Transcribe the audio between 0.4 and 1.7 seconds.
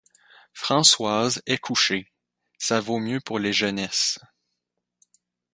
Françoise est